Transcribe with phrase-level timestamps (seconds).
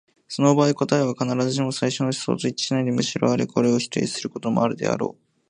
[0.27, 4.73] その場合、答えは必ずしも最初の思想と一致しないで、むしろこれを否定することもあろ
[5.15, 5.31] う。